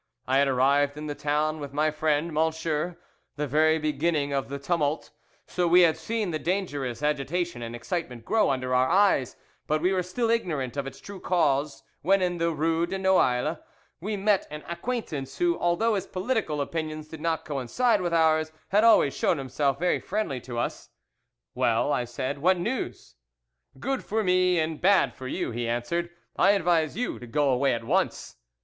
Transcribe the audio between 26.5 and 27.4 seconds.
advise you to